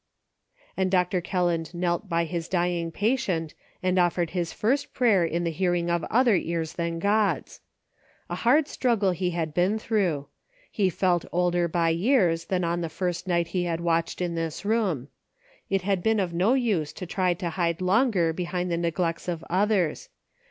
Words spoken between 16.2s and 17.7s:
no use to try to